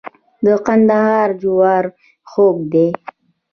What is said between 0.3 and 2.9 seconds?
د کندهار جوار خوږ دي.